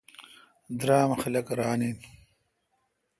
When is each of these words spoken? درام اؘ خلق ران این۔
درام 0.79 1.09
اؘ 1.13 1.17
خلق 1.23 1.47
ران 1.59 1.81
این۔ 1.85 1.97